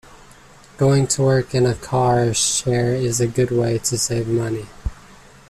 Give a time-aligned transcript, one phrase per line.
[0.77, 4.65] Going to work in a car share is a good way to save money.